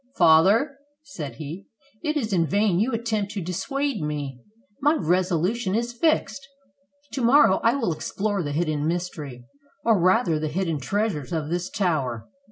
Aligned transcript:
"Father," 0.15 0.79
said 1.03 1.35
he, 1.35 1.67
"it 2.01 2.17
is 2.17 2.33
in 2.33 2.47
vain 2.47 2.79
you 2.79 2.91
attempt 2.91 3.33
to 3.33 3.39
dissuade 3.39 4.01
me. 4.01 4.39
My 4.81 4.95
resolution 4.95 5.75
is 5.75 5.93
fixed. 5.93 6.41
To 7.13 7.21
morrow 7.21 7.59
I 7.63 7.75
will 7.75 7.93
explore 7.93 8.41
the 8.41 8.51
hid 8.51 8.65
den 8.65 8.87
mystery, 8.87 9.45
or 9.85 9.99
rather 10.01 10.39
the 10.39 10.47
hidden 10.47 10.79
treasures, 10.79 11.31
of 11.31 11.49
this 11.49 11.69
tower." 11.69 12.27